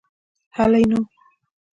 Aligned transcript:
هلئ 0.55 0.83
نو. 0.91 0.99